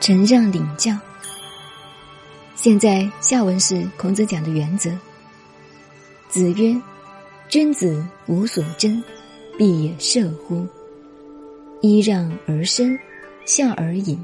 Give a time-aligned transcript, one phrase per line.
[0.00, 0.96] 承让领教。
[2.54, 4.90] 现在下文是孔子讲的原则。
[6.28, 6.76] 子曰
[7.48, 9.02] ：“君子无所争，
[9.56, 10.66] 必也射乎？
[11.80, 12.98] 揖让而生，
[13.46, 14.18] 下而隐，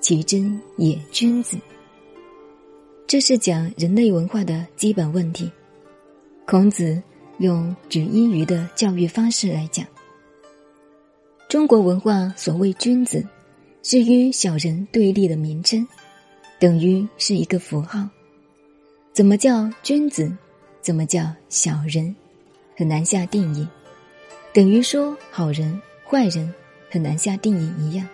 [0.00, 1.58] 其真也君子。”
[3.06, 5.50] 这是讲人类文化的基本问题。
[6.46, 7.02] 孔子
[7.38, 9.84] 用举一隅的教育方式来讲。
[11.48, 13.26] 中国文化所谓君子，
[13.82, 15.86] 是与小人对立的名称，
[16.58, 18.08] 等于是一个符号。
[19.12, 20.32] 怎么叫君子？
[20.80, 22.14] 怎么叫小人？
[22.74, 23.68] 很难下定义，
[24.52, 26.52] 等于说好人、坏人
[26.90, 28.08] 很难下定义一样。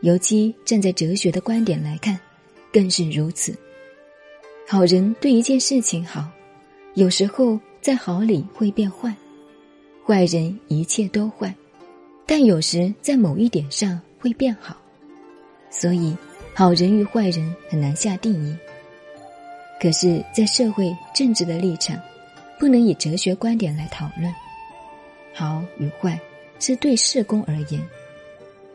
[0.00, 2.18] 尤其站在哲学的观点来看，
[2.72, 3.52] 更是如此。
[4.66, 6.28] 好人对一件事情好，
[6.94, 9.10] 有时候在好里会变坏；
[10.06, 11.52] 坏人一切都坏。
[12.24, 14.76] 但有时在某一点上会变好，
[15.70, 16.16] 所以
[16.54, 18.56] 好人与坏人很难下定义。
[19.80, 21.96] 可是，在社会政治的立场，
[22.58, 24.34] 不能以哲学观点来讨论。
[25.32, 26.18] 好与坏
[26.58, 27.80] 是对社公而言。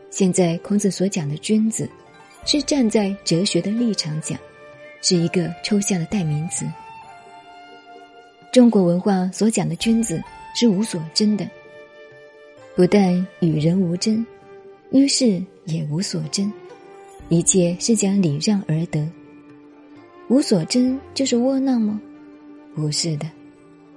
[0.09, 1.89] 现在孔子所讲的君子，
[2.45, 4.39] 是站在哲学的立场讲，
[5.01, 6.65] 是一个抽象的代名词。
[8.51, 10.23] 中国文化所讲的君子
[10.55, 11.45] 是无所争的。
[12.75, 14.25] 不但与人无争，
[14.93, 16.53] 于是也无所争，
[17.27, 19.05] 一切是将礼让而得。
[20.29, 21.99] 无所争就是窝囊吗？
[22.75, 23.29] 不是的。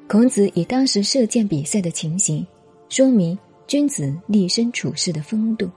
[0.08, 2.46] 孔子以当时射箭比赛的情形，
[2.88, 5.70] 说明君子立身处世的风度。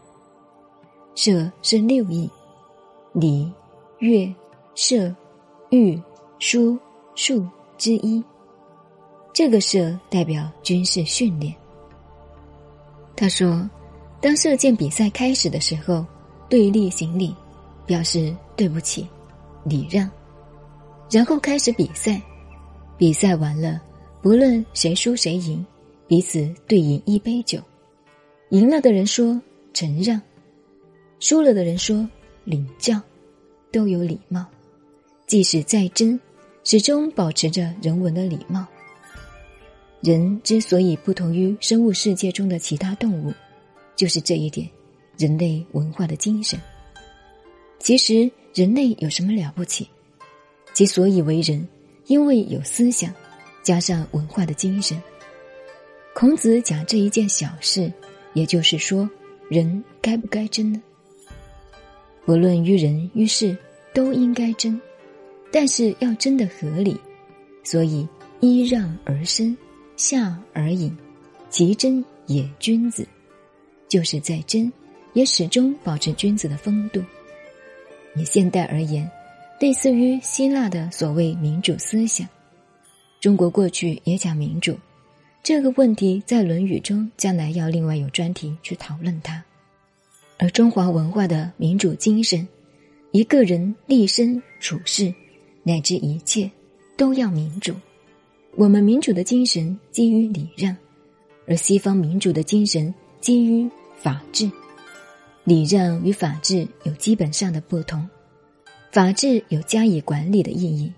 [1.16, 2.30] 射是六艺，
[3.12, 3.52] 礼、
[4.00, 4.34] 乐、
[4.74, 5.14] 射、
[5.72, 6.02] 御、
[6.40, 6.80] 书、
[7.14, 7.46] 数
[7.78, 8.24] 之一。
[9.34, 11.54] 这个射代表军事训练。
[13.18, 13.70] 他说
[14.22, 16.06] ：“当射箭比赛开始的时候，
[16.50, 17.34] 对立行礼，
[17.86, 19.08] 表示对不起，
[19.64, 20.10] 礼让。
[21.10, 22.22] 然后开始比赛，
[22.98, 23.82] 比赛完了，
[24.22, 25.66] 不论谁输谁赢，
[26.06, 27.60] 彼此对饮一杯酒。
[28.50, 29.40] 赢了的人说
[29.74, 30.22] 承让，
[31.20, 32.08] 输了的人说
[32.44, 33.00] 领教，
[33.72, 34.46] 都有礼貌。
[35.28, 36.20] 即使再争，
[36.64, 38.66] 始终保持着人文的礼貌。”
[40.02, 43.34] 人之所以不同于生物世界中的其他动物，
[44.00, 44.66] 就是这一点，
[45.18, 46.58] 人类文化的精神。
[47.80, 49.90] 其实人类有什么了不起？
[50.74, 51.68] 其所以为人，
[52.06, 53.14] 因为有思想，
[53.62, 54.98] 加上文化的精神。
[56.14, 57.92] 孔子讲这一件小事，
[58.34, 59.10] 也就是说，
[59.50, 60.82] 人该不该争呢？
[62.24, 63.54] 不论于人于事，
[63.94, 64.80] 都应该争，
[65.52, 66.98] 但是要争得合理，
[67.66, 68.08] 所以
[68.40, 69.58] 依让而生。
[69.98, 70.96] 下而隐，
[71.50, 73.06] 其真也君子，
[73.90, 74.72] 就是在真，
[75.14, 77.04] 也始终保持君子的风度。
[78.16, 79.10] 以现代而言，
[79.60, 82.28] 类似于希腊的所谓民主思想，
[83.20, 84.78] 中国过去也讲民主，
[85.44, 89.44] 这个问题在《论语》中将来要另外有专题去讨论它。
[90.38, 92.48] 而中华文化的民主精神，
[93.12, 95.14] 一个人立身处世，
[95.64, 96.50] 乃至一切，
[96.96, 97.74] 都要民主。
[98.56, 100.76] 我们民主的精神基于礼让，
[101.46, 104.50] 而西方民主的精神基于法治。
[105.44, 108.08] 礼让与法治有基本上的不同，
[108.92, 110.92] 法治有加以管理的意义。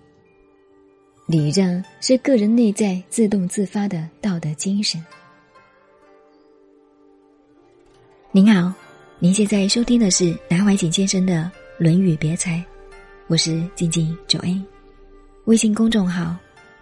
[1.26, 5.02] 礼让是个人内在自动自发的道德精神。
[8.30, 8.72] 您好，
[9.18, 11.50] 您现在收听的是南怀瑾先生的
[11.82, 12.62] 《论语别裁》，
[13.28, 14.62] 我是静静九 A，
[15.44, 16.36] 微信公众号。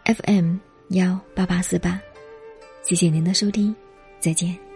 [0.07, 0.57] FM
[0.89, 2.01] 幺八八四八，
[2.83, 3.77] 谢谢您的收听，
[4.19, 4.70] 再见。